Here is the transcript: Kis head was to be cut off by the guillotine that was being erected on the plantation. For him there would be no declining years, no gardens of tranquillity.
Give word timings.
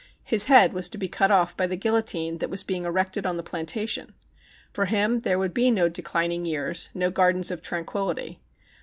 Kis 0.25 0.45
head 0.45 0.73
was 0.73 0.89
to 0.89 0.97
be 0.97 1.07
cut 1.07 1.29
off 1.29 1.55
by 1.55 1.67
the 1.67 1.77
guillotine 1.77 2.39
that 2.39 2.49
was 2.49 2.63
being 2.63 2.85
erected 2.85 3.23
on 3.27 3.37
the 3.37 3.43
plantation. 3.43 4.15
For 4.73 4.85
him 4.85 5.19
there 5.19 5.37
would 5.37 5.53
be 5.53 5.69
no 5.69 5.89
declining 5.89 6.43
years, 6.43 6.89
no 6.95 7.11
gardens 7.11 7.51
of 7.51 7.61
tranquillity. 7.61 8.39